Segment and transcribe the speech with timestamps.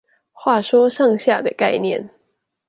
[0.31, 2.09] 話說上下的概念